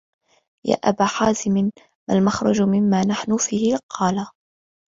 يَا 0.67 0.75
أَبَا 0.75 1.05
حَازِمٍ 1.05 1.53
مَا 2.09 2.15
الْمَخْرَجُ 2.15 2.61
مِمَّا 2.61 3.01
نَحْنُ 3.05 3.37
فِيهِ؟ 3.37 3.75
قَالَ 3.99 4.27